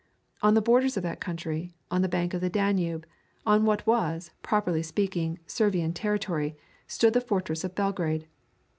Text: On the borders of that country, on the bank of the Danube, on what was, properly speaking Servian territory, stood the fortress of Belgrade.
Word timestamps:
On 0.41 0.55
the 0.55 0.63
borders 0.63 0.97
of 0.97 1.03
that 1.03 1.19
country, 1.19 1.75
on 1.91 2.01
the 2.01 2.09
bank 2.09 2.33
of 2.33 2.41
the 2.41 2.49
Danube, 2.49 3.05
on 3.45 3.65
what 3.65 3.85
was, 3.85 4.31
properly 4.41 4.81
speaking 4.81 5.37
Servian 5.45 5.93
territory, 5.93 6.55
stood 6.87 7.13
the 7.13 7.21
fortress 7.21 7.63
of 7.63 7.75
Belgrade. 7.75 8.25